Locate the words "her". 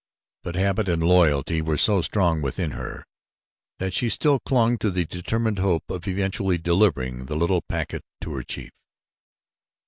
2.71-3.05, 8.33-8.41